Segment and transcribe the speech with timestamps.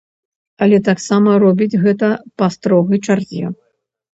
[0.65, 2.09] Але таксама робіць гэта
[2.43, 3.45] па строгай чарзе.